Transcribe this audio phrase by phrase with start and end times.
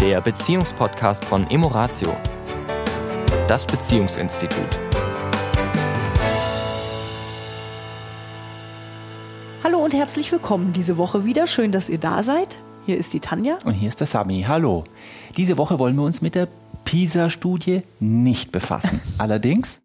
[0.00, 2.16] der Beziehungspodcast von Emoratio,
[3.46, 4.80] das Beziehungsinstitut.
[9.62, 11.46] Hallo und herzlich willkommen diese Woche wieder.
[11.46, 12.58] Schön, dass ihr da seid.
[12.86, 13.58] Hier ist die Tanja.
[13.66, 14.46] Und hier ist der Sami.
[14.48, 14.84] Hallo.
[15.36, 16.48] Diese Woche wollen wir uns mit der
[16.86, 19.02] PISA-Studie nicht befassen.
[19.18, 19.82] Allerdings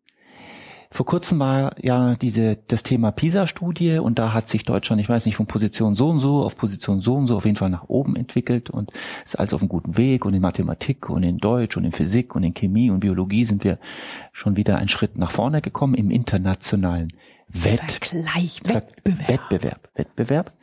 [0.92, 5.26] vor kurzem war ja diese, das Thema PISA-Studie und da hat sich Deutschland, ich weiß
[5.26, 7.86] nicht, von Position so und so auf Position so und so auf jeden Fall nach
[7.88, 8.92] oben entwickelt und
[9.24, 12.36] ist also auf einem guten Weg und in Mathematik und in Deutsch und in Physik
[12.36, 13.80] und in Chemie und Biologie sind wir
[14.32, 17.14] schon wieder einen Schritt nach vorne gekommen im internationalen
[17.48, 19.30] Wett Vergleich, Wettbewerb.
[19.30, 19.90] Wettbewerb.
[19.96, 20.54] Wettbewerb.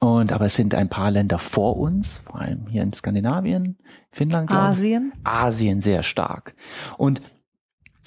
[0.00, 3.78] Und aber es sind ein paar Länder vor uns, vor allem hier in Skandinavien,
[4.12, 4.50] Finnland.
[4.52, 5.12] Asien.
[5.24, 6.54] Asien sehr stark.
[6.98, 7.20] Und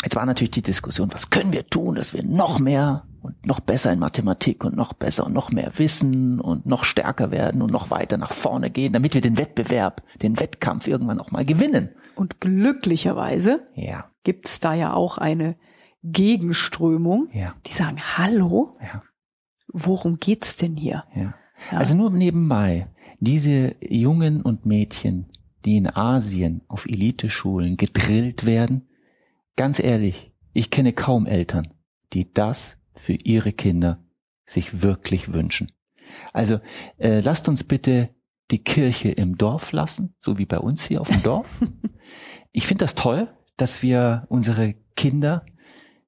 [0.04, 3.59] Jetzt war natürlich die Diskussion, was können wir tun, dass wir noch mehr und noch
[3.59, 7.72] besser in Mathematik und noch besser und noch mehr wissen und noch stärker werden und
[7.72, 11.90] noch weiter nach vorne gehen, damit wir den Wettbewerb, den Wettkampf irgendwann auch mal gewinnen.
[12.16, 15.56] Und glücklicherweise Ja, gibt's da ja auch eine
[16.03, 19.03] Gegenströmung, ja, die sagen, hallo, ja,
[19.72, 21.03] worum geht's denn hier?
[21.16, 21.36] Ja.
[21.70, 22.88] Also nur nebenbei,
[23.20, 25.28] diese Jungen und Mädchen,
[25.64, 28.88] die in Asien auf Eliteschulen gedrillt werden,
[29.55, 31.73] ganz ehrlich, ich kenne kaum Eltern,
[32.13, 34.03] die das für ihre Kinder
[34.45, 35.71] sich wirklich wünschen.
[36.33, 36.59] Also
[36.97, 38.09] äh, lasst uns bitte
[38.52, 41.61] die Kirche im Dorf lassen, so wie bei uns hier auf dem Dorf.
[42.52, 45.45] Ich finde das toll, dass wir unsere Kinder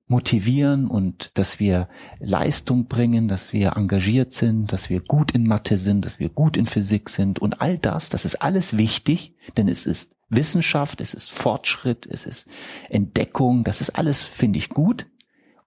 [0.07, 1.87] motivieren und dass wir
[2.19, 6.57] Leistung bringen, dass wir engagiert sind, dass wir gut in Mathe sind, dass wir gut
[6.57, 11.13] in Physik sind und all das, das ist alles wichtig, denn es ist Wissenschaft, es
[11.13, 12.47] ist Fortschritt, es ist
[12.89, 15.07] Entdeckung, das ist alles, finde ich, gut.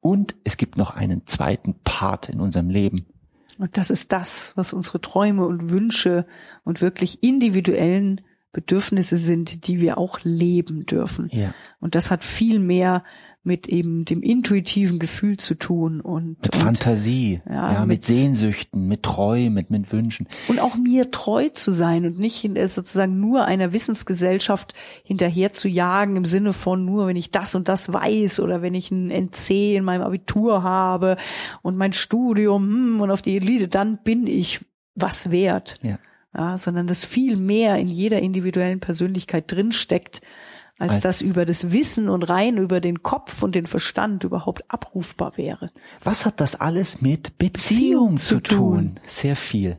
[0.01, 3.07] Und es gibt noch einen zweiten Part in unserem Leben.
[3.59, 6.27] Und das ist das, was unsere Träume und Wünsche
[6.65, 8.21] und wirklich individuellen
[8.53, 11.29] Bedürfnisse sind, die wir auch leben dürfen.
[11.33, 11.55] Ja.
[11.81, 13.05] Und das hat viel mehr
[13.47, 18.05] mit eben dem intuitiven Gefühl zu tun und, Mit und Fantasie, Ja, ja, mit, mit-
[18.05, 20.27] Sehnsüchten, mit Träumen, mit, mit Wünschen.
[20.49, 24.75] Und auch mir treu zu sein und nicht äh, sozusagen nur einer Wissensgesellschaft
[25.05, 28.75] hinterher zu jagen im Sinne von nur, wenn ich das und das weiß oder wenn
[28.75, 31.17] ich ein NC in meinem Abitur habe
[31.63, 34.65] und mein Studium hm, und auf die Elite, dann bin ich
[34.95, 35.77] was wert.
[35.83, 35.99] Ja.
[36.37, 40.21] Ja, sondern dass viel mehr in jeder individuellen Persönlichkeit drinsteckt,
[40.79, 44.71] als, Als- das über das Wissen und rein über den Kopf und den Verstand überhaupt
[44.71, 45.71] abrufbar wäre.
[46.05, 49.01] Was hat das alles mit Beziehung zu tun?
[49.07, 49.79] Sehr viel.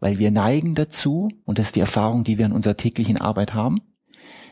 [0.00, 3.54] Weil wir neigen dazu, und das ist die Erfahrung, die wir in unserer täglichen Arbeit
[3.54, 3.80] haben,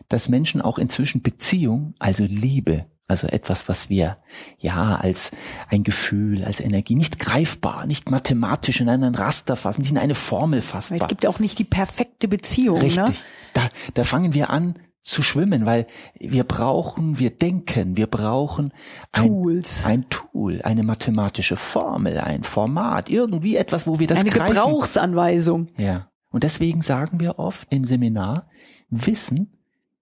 [0.08, 4.18] dass Menschen auch inzwischen Beziehung, also Liebe, also etwas, was wir
[4.58, 5.30] ja als
[5.68, 10.14] ein Gefühl, als Energie nicht greifbar, nicht mathematisch in einen Raster fassen, nicht in eine
[10.16, 10.98] Formel fassbar.
[11.00, 12.78] es gibt ja auch nicht die perfekte Beziehung.
[12.78, 13.06] Richtig.
[13.06, 13.14] Ne?
[13.54, 14.74] Da, da fangen wir an
[15.06, 15.86] zu schwimmen, weil
[16.18, 18.72] wir brauchen, wir denken, wir brauchen
[19.12, 19.86] ein, Tools.
[19.86, 24.54] ein Tool, eine mathematische Formel, ein Format, irgendwie etwas, wo wir das Eine greifen.
[24.54, 25.68] Gebrauchsanweisung.
[25.76, 26.10] Ja.
[26.30, 28.48] Und deswegen sagen wir oft im Seminar,
[28.90, 29.52] Wissen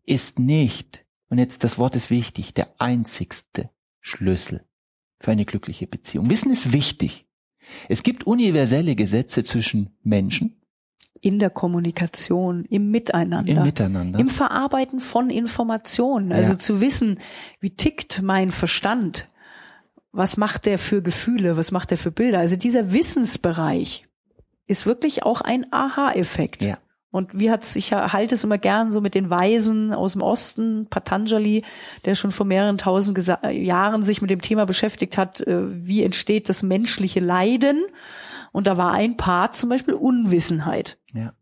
[0.06, 3.70] ist nicht, und jetzt das Wort ist wichtig, der einzigste
[4.00, 4.64] Schlüssel
[5.19, 6.31] für eine glückliche Beziehung.
[6.31, 7.26] Wissen ist wichtig.
[7.88, 10.63] Es gibt universelle Gesetze zwischen Menschen
[11.24, 13.56] In der Kommunikation, im Miteinander.
[13.56, 14.18] im Miteinander.
[14.18, 16.32] Im Verarbeiten von Informationen.
[16.32, 16.58] Also Ja.
[16.58, 17.18] zu wissen,
[17.60, 19.24] wie tickt mein Verstand?
[20.12, 21.56] Was macht der für Gefühle?
[21.56, 22.40] Was macht der für Bilder?
[22.40, 24.04] Also dieser Wissensbereich
[24.66, 26.62] ist wirklich auch ein Aha-Effekt.
[26.62, 26.76] Ja.
[27.10, 30.88] Und wie hat's, ich halte es immer gern so mit den Weisen aus dem Osten,
[30.90, 31.62] Patanjali,
[32.04, 36.02] der schon vor mehreren tausend Gesa Jahren sich mit dem Thema beschäftigt hat, äh, wie
[36.02, 37.84] entsteht das menschliche Leiden?
[38.54, 40.98] Und da war ein Part zum Beispiel Unwissenheit.
[41.12, 41.34] ja,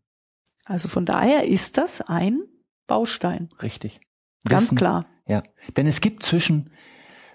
[0.65, 2.41] Also von daher ist das ein
[2.87, 3.49] Baustein.
[3.61, 4.01] richtig.
[4.49, 5.05] Ganz Wissen, klar.
[5.27, 5.43] Ja.
[5.77, 6.71] Denn es gibt zwischen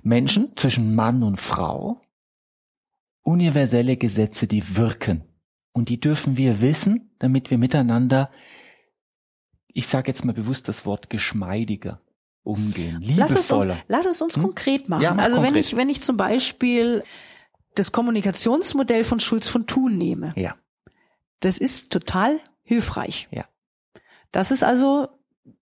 [0.03, 2.03] Menschen, zwischen Mann und Frau,
[3.23, 5.25] universelle Gesetze, die wirken.
[5.73, 8.31] Und die dürfen wir wissen, damit wir miteinander,
[9.69, 12.01] ich sage jetzt mal bewusst das Wort geschmeidiger
[12.43, 13.79] umgehen, Lass es uns, liebevoller.
[13.89, 14.43] lass es uns Hm?
[14.43, 15.03] konkret machen.
[15.03, 15.65] Ja, also wenn konkret.
[15.67, 17.05] ich, wenn ich zum Beispiel
[17.79, 20.57] das Kommunikationsmodell von Schulz von Thun nehme, Ja,
[21.41, 23.29] das ist total hilfreich.
[23.31, 23.45] Ja.
[24.33, 25.09] Das ist also,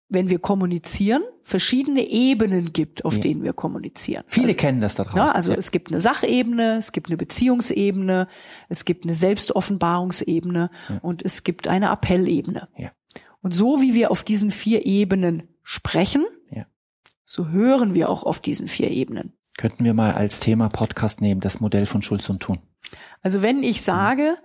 [0.09, 3.21] wenn wir kommunizieren, verschiedene Ebenen gibt, auf Ja.
[3.21, 4.25] denen wir kommunizieren.
[4.27, 5.19] viele also, kennen das da draußen.
[5.19, 5.59] Ja, also ja.
[5.59, 8.29] es gibt eine Sachebene, es gibt eine Beziehungsebene,
[8.69, 10.99] es gibt eine Selbstoffenbarungsebene Ja.
[11.03, 12.69] und es gibt eine Appellebene.
[12.77, 12.93] Ja.
[13.43, 16.67] Und so wie wir auf diesen vier Ebenen sprechen, Ja.
[17.25, 19.33] so hören wir auch auf diesen vier Ebenen.
[19.57, 22.59] Könnten wir mal als Thema Podcast nehmen, das Modell von Schulz und Thun.
[23.23, 24.37] Also wenn ich sage,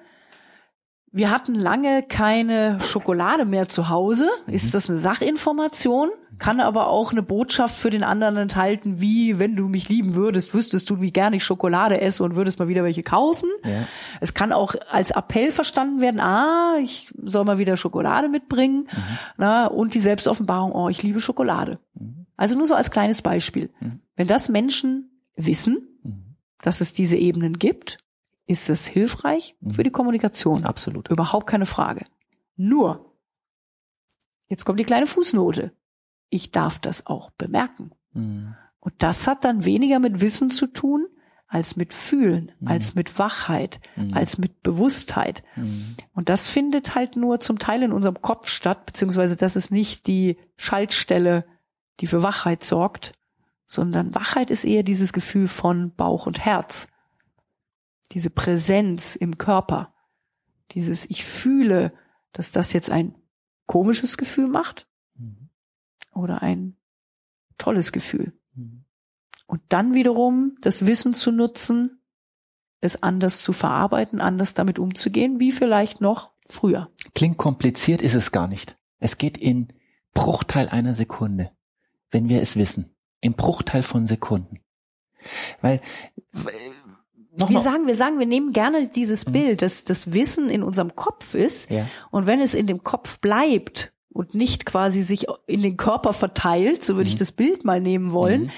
[1.12, 4.30] wir hatten lange keine Schokolade mehr zu Hause.
[4.48, 6.10] Ist das eine Sachinformation?
[6.40, 10.54] Kann aber auch eine Botschaft für den anderen enthalten, wie, wenn du mich lieben würdest,
[10.54, 13.50] wüsstest du, wie gerne ich Schokolade esse und würdest mal wieder welche kaufen.
[13.66, 13.84] Ja.
[14.22, 18.88] Es kann auch als Appell verstanden werden, ah, ich soll mal wieder Schokolade mitbringen.
[19.38, 21.78] Na, und die Selbstoffenbarung, oh, ich liebe Schokolade.
[22.38, 23.69] Also nur so als kleines Beispiel.
[24.21, 25.88] Wenn das Menschen wissen,
[26.59, 27.97] dass es diese Ebenen gibt,
[28.45, 30.63] ist es hilfreich für die Kommunikation.
[30.63, 31.09] Absolut.
[31.09, 32.06] Überhaupt keine Frage.
[32.56, 33.15] Nur,
[34.47, 35.71] jetzt kommt die kleine Fußnote.
[36.29, 37.95] Ich darf das auch bemerken.
[38.13, 38.53] Mhm.
[38.79, 41.07] Und das hat dann weniger mit Wissen zu tun,
[41.47, 43.79] als mit Fühlen, als mit Wachheit,
[44.12, 45.41] als mit Bewusstheit.
[46.13, 50.06] Und das findet halt nur zum Teil in unserem Kopf statt, beziehungsweise das ist nicht
[50.06, 51.47] die Schaltstelle,
[52.01, 53.13] die für Wachheit sorgt,
[53.71, 56.89] sondern Wachheit ist eher dieses Gefühl von Bauch und Herz.
[58.12, 59.94] Diese Präsenz im Körper.
[60.71, 61.94] Dieses Ich fühle,
[62.33, 63.15] dass das jetzt ein
[63.68, 64.89] komisches Gefühl macht
[66.13, 66.75] oder ein
[67.57, 68.33] tolles Gefühl.
[69.47, 72.01] Und dann wiederum das Wissen zu nutzen,
[72.81, 76.91] es anders zu verarbeiten, anders damit umzugehen, wie vielleicht noch früher.
[77.15, 78.77] Klingt kompliziert, ist es gar nicht.
[79.00, 79.69] Es geht in
[80.13, 81.51] Bruchteil einer Sekunde,
[82.09, 82.94] wenn wir es wissen.
[83.21, 84.59] Im Bruchteil von Sekunden.
[85.62, 85.79] Weil,
[86.33, 86.50] w-
[87.38, 90.95] noch Wir sagen, wir sagen, wir nehmen gerne dieses Bild, dass das Wissen in unserem
[90.95, 91.69] Kopf ist.
[91.71, 91.88] Ja.
[92.09, 96.83] Und wenn es in dem Kopf bleibt und nicht quasi sich in den Körper verteilt,
[96.83, 98.51] so würde ich das Bild mal nehmen wollen,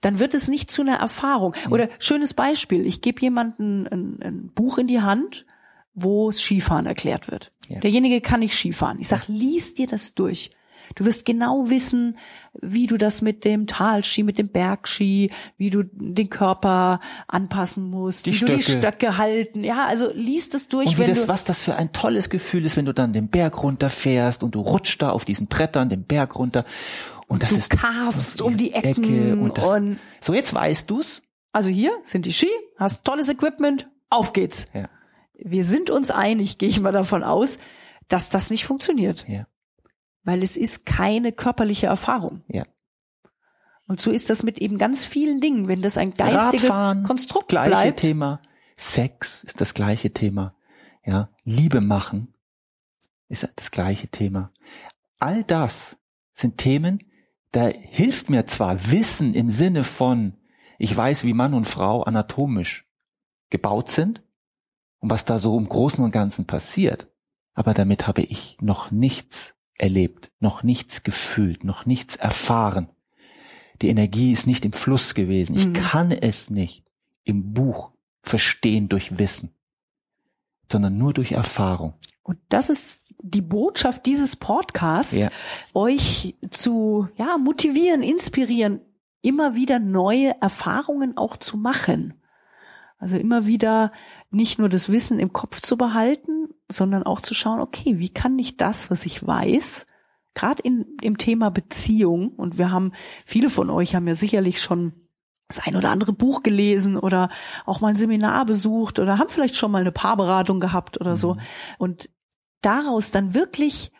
[0.00, 1.56] dann wird es nicht zu einer Erfahrung.
[1.70, 5.44] Oder schönes Beispiel, ich gebe jemandem ein, ein Buch in die Hand,
[5.92, 7.50] wo es Skifahren erklärt wird.
[7.68, 7.80] Ja.
[7.80, 9.00] Derjenige kann nicht Skifahren.
[9.00, 10.50] Ich sag, lies dir das durch.
[10.94, 12.18] Du wirst genau wissen,
[12.60, 18.26] wie du das mit dem Talski, mit dem Bergski, wie du den Körper anpassen musst,
[18.26, 18.78] Die wie du die Stöcke.
[18.78, 19.62] Stöcke halten.
[19.64, 22.76] Ja, also lies das durch, Und wie das, was das für ein tolles Gefühl ist,
[22.76, 26.36] wenn du dann den Berg runterfährst und du rutschst da auf diesen Brettern den Berg
[26.36, 26.64] runter.
[27.28, 29.68] Und das du ist carvst um die Ecken Ecke und das.
[29.68, 31.22] und so, jetzt weißt du's.
[31.52, 34.66] also hier sind die Ski, hast tolles Equipment, auf geht's.
[34.74, 34.88] Ja.
[35.34, 37.58] Wir sind uns einig, gehe ich mal davon aus,
[38.08, 39.46] dass das nicht funktioniert, Ja.
[40.22, 42.42] Weil es ist keine körperliche Erfahrung.
[42.48, 42.64] Ja.
[43.86, 47.48] Und so ist das mit eben ganz vielen Dingen, wenn das ein geistiges Radfahren, Konstrukt
[47.48, 48.00] gleiche bleibt.
[48.00, 48.40] Thema.
[48.76, 50.54] Sex ist das gleiche Thema.
[51.04, 52.34] Ja, Liebe machen
[53.28, 54.52] ist das gleiche Thema.
[55.18, 55.98] All das
[56.32, 57.04] sind Themen,
[57.52, 60.36] da hilft mir zwar Wissen im Sinne von,
[60.78, 62.88] ich weiß, wie Mann und Frau anatomisch
[63.50, 64.22] gebaut sind
[65.00, 67.08] und was da so im Großen und Ganzen passiert,
[67.54, 72.88] aber damit habe ich noch nichts erlebt, noch nichts gefühlt, noch nichts erfahren.
[73.82, 75.56] Die Energie ist nicht im Fluss gewesen.
[75.56, 75.72] Ich Mhm.
[75.72, 76.84] kann es nicht
[77.24, 77.92] im Buch
[78.22, 79.50] verstehen durch Wissen,
[80.70, 81.94] sondern nur durch Erfahrung.
[82.22, 85.28] Und das ist die Botschaft dieses Podcasts, Ja.
[85.74, 88.80] euch zu ja, motivieren, inspirieren,
[89.22, 92.14] immer wieder neue Erfahrungen auch zu machen.
[92.98, 93.92] Also immer wieder
[94.30, 96.39] nicht nur das Wissen im Kopf zu behalten,
[96.70, 99.86] sondern auch zu schauen, okay, wie kann ich das, was ich weiß,
[100.34, 102.92] gerade in, im Thema Beziehung, und wir haben,
[103.26, 104.92] viele von euch haben ja sicherlich schon
[105.48, 107.28] das ein oder andere Buch gelesen oder
[107.66, 111.36] auch mal ein Seminar besucht oder haben vielleicht schon mal eine Paarberatung gehabt oder so.
[111.76, 112.08] Und
[112.62, 113.90] daraus dann wirklich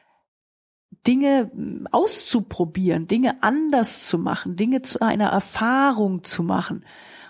[1.07, 6.85] Dinge mm, auszuprobieren, Dinge anders zu machen, Dinge zu einer Erfahrung zu machen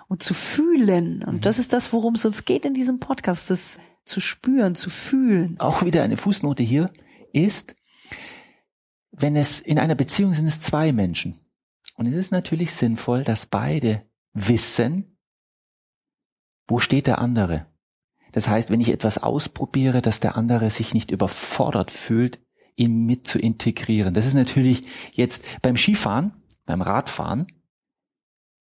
[0.09, 1.25] und zu fühlen.
[1.25, 3.79] Und das ist das, worum es uns geht in diesem Podcast, das
[4.11, 5.59] zu spüren, zu fühlen.
[5.59, 6.93] Auch wieder eine Fußnote hier
[7.33, 7.77] ist,
[9.13, 11.41] wenn es in einer Beziehung sind es zwei Menschen.
[11.95, 14.03] Und es ist natürlich sinnvoll, dass beide
[14.33, 15.19] wissen,
[16.67, 17.67] wo steht der andere.
[18.33, 22.41] Das heißt, wenn ich etwas ausprobiere, dass der andere sich nicht überfordert fühlt,
[22.77, 24.15] ihn mit zu integrieren.
[24.15, 26.33] Das ist natürlich jetzt beim Skifahren,
[26.65, 27.47] beim Radfahren,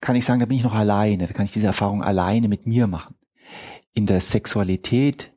[0.01, 1.27] kann ich sagen, da bin ich noch alleine.
[1.27, 3.15] Da kann ich diese Erfahrung alleine mit mir machen.
[3.93, 5.33] In der Sexualität,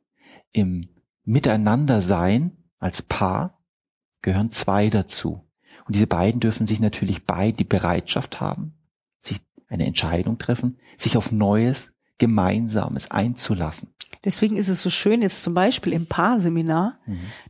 [0.51, 0.89] im
[1.23, 3.63] Miteinandersein als Paar
[4.21, 5.49] gehören zwei dazu.
[5.85, 8.73] Und diese beiden dürfen sich natürlich beide die Bereitschaft haben,
[9.19, 13.94] sich eine Entscheidung treffen, sich auf Neues, Gemeinsames einzulassen.
[14.25, 16.97] Deswegen ist es so schön, jetzt zum Beispiel im Paarseminar,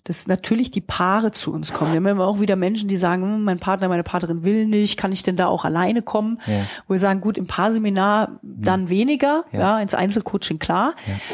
[0.04, 1.92] dass natürlich die Paare zu uns kommen.
[1.94, 4.98] Wir haben immer auch wieder Menschen, die sagen, hm, mein Partner, meine Partnerin will nicht,
[4.98, 6.40] kann ich denn da auch alleine kommen?
[6.46, 6.64] Ja.
[6.88, 9.80] Wo wir sagen, gut, im Paarseminar dann weniger, ja, Ja.
[9.80, 10.94] ins Einzelcoaching klar.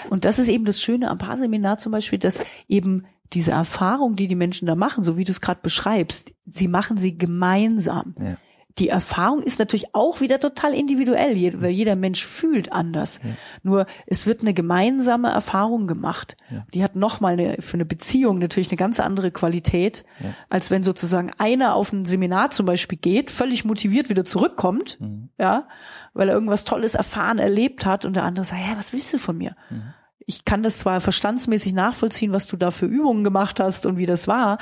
[0.10, 4.28] Und das ist eben das Schöne am Paarseminar zum Beispiel, dass eben diese Erfahrung, die
[4.28, 8.14] die Menschen da machen, so wie du es gerade beschreibst, sie machen sie gemeinsam.
[8.20, 8.38] Ja.
[8.78, 13.20] Die Erfahrung ist natürlich auch wieder total individuell, weil jeder Mensch fühlt anders.
[13.24, 13.32] Ja.
[13.64, 16.38] Nur es wird eine gemeinsame Erfahrung gemacht.
[16.50, 16.66] Ja.
[16.74, 20.34] Die hat nochmal eine, für eine Beziehung natürlich eine ganz andere Qualität, ja.
[20.50, 25.30] als wenn sozusagen einer auf ein Seminar zum Beispiel geht, völlig motiviert wieder zurückkommt, mhm.
[25.38, 25.68] ja,
[26.14, 29.18] weil er irgendwas Tolles erfahren, erlebt hat und der andere sagt, ja, was willst du
[29.18, 29.56] von mir?
[29.70, 29.94] Mhm.
[30.26, 34.06] Ich kann das zwar verstandsmäßig nachvollziehen, was du da für Übungen gemacht hast und wie
[34.06, 34.60] das war,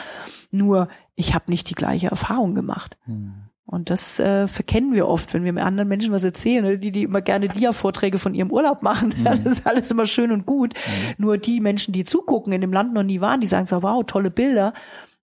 [0.52, 2.98] nur ich habe nicht die gleiche Erfahrung gemacht.
[3.06, 3.49] Mhm.
[3.70, 7.04] Und das äh, verkennen wir oft, wenn wir mit anderen Menschen was erzählen, die, die
[7.04, 9.14] immer gerne Dia-Vorträge von ihrem Urlaub machen.
[9.20, 9.26] Mhm.
[9.26, 10.74] Ja, das ist alles immer schön und gut.
[10.74, 11.16] Mhm.
[11.18, 14.04] Nur die Menschen, die zugucken, in dem Land noch nie waren, die sagen so, wow,
[14.06, 14.74] tolle Bilder.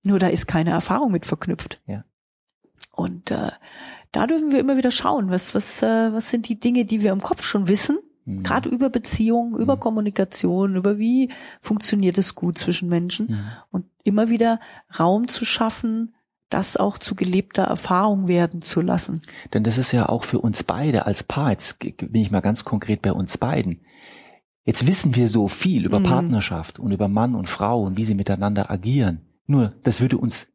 [0.04, 1.80] Nur da ist keine Erfahrung mit verknüpft.
[1.86, 2.04] Ja.
[2.92, 3.50] Und äh,
[4.12, 7.12] da dürfen wir immer wieder schauen, was, was, äh, was sind die Dinge, die wir
[7.12, 8.42] im Kopf schon wissen, mhm.
[8.42, 9.80] gerade über Beziehungen, über mhm.
[9.80, 13.48] Kommunikation, über wie funktioniert es gut zwischen Menschen mhm.
[13.70, 14.60] und immer wieder
[14.98, 16.15] Raum zu schaffen,
[16.48, 19.20] das auch zu gelebter Erfahrung werden zu lassen.
[19.52, 22.64] Denn das ist ja auch für uns beide als Paar, jetzt bin ich mal ganz
[22.64, 23.80] konkret bei uns beiden.
[24.64, 26.04] Jetzt wissen wir so viel über mhm.
[26.04, 29.20] Partnerschaft und über Mann und Frau und wie sie miteinander agieren.
[29.46, 30.48] Nur, das würde uns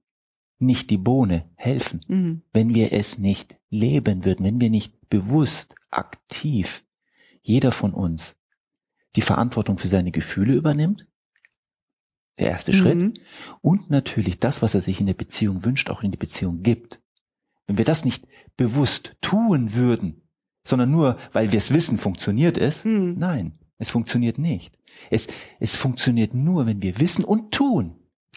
[0.60, 2.42] nicht die Bohne helfen, mhm.
[2.54, 6.84] wenn wir es nicht leben würden, wenn wir nicht bewusst, aktiv,
[7.42, 8.36] jeder von uns
[9.16, 11.08] die Verantwortung für seine Gefühle übernimmt
[12.40, 12.76] der erste mhm.
[12.76, 13.22] Schritt.
[13.62, 17.02] Und natürlich das, was er sich in der Beziehung wünscht, auch in die Beziehung gibt.
[17.68, 20.22] Wenn wir das nicht bewusst tun würden,
[20.66, 23.16] sondern nur, weil wir es wissen, funktioniert es, mhm.
[23.18, 24.78] nein, es funktioniert nicht.
[25.10, 25.28] Es,
[25.60, 27.96] es funktioniert nur, wenn wir wissen und tun.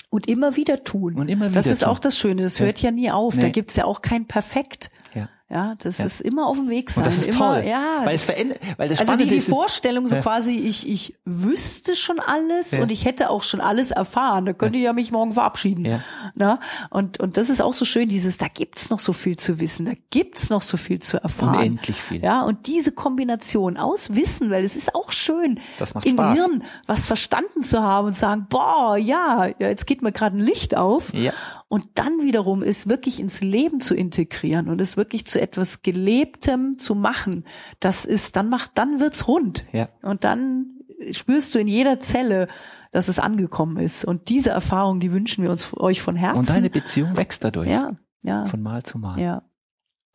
[0.09, 1.17] Und immer wieder tun.
[1.17, 1.89] Und immer wieder das ist tun.
[1.89, 2.67] auch das Schöne, das ja.
[2.67, 3.35] hört ja nie auf.
[3.35, 3.43] Nee.
[3.43, 4.91] Da gibt's ja auch kein Perfekt.
[5.15, 5.29] Ja.
[5.51, 6.07] Ja, das ja.
[6.07, 7.05] ist immer auf dem Weg sein.
[7.05, 7.69] Und das ist immer, toll.
[7.69, 8.01] Ja.
[8.05, 10.23] Weil es verändert, weil das Also die, die Vorstellung so ja.
[10.23, 12.83] quasi, ich, ich wüsste schon alles ja.
[12.83, 14.47] und ich hätte auch schon alles erfahren.
[14.47, 15.85] Da könnte ich ja mich morgen verabschieden.
[15.85, 16.01] Ja.
[16.35, 16.61] Na?
[16.89, 19.85] Und, und das ist auch so schön, dieses, da gibt's noch so viel zu wissen,
[19.85, 21.57] da gibt's noch so viel zu erfahren.
[21.57, 22.23] Unendlich viel.
[22.23, 26.39] Ja, und diese Kombination aus Wissen, weil es ist auch schön, das macht im Spaß.
[26.39, 30.77] Hirn was verstanden zu haben und sagen, boah, ja, jetzt geht mir gerade ein Licht
[30.77, 31.13] auf.
[31.13, 31.33] Ja.
[31.75, 36.79] Und dann wiederum ist wirklich ins Leben zu integrieren und es wirklich zu etwas Gelebtem
[36.79, 37.43] zu machen.
[37.81, 39.65] Das ist, dann macht, dann wird's rund.
[39.73, 39.89] Ja.
[40.01, 40.79] Und dann
[41.11, 42.47] spürst du in jeder Zelle,
[42.93, 44.05] dass es angekommen ist.
[44.05, 46.39] Und diese Erfahrung, die wünschen wir uns euch von Herzen.
[46.39, 47.69] Und deine Beziehung wächst dadurch.
[47.69, 48.47] Ja, ja.
[48.47, 49.19] Von Mal zu Mal.
[49.19, 49.43] Ja.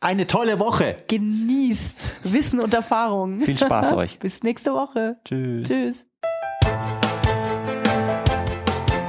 [0.00, 1.04] Eine tolle Woche.
[1.08, 3.42] Genießt Wissen und Erfahrung.
[3.42, 4.18] Viel Spaß euch.
[4.18, 5.18] Bis nächste Woche.
[5.26, 5.68] Tschüss.
[5.68, 6.06] Tschüss.